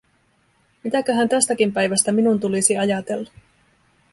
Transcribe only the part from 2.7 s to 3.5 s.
ajatella?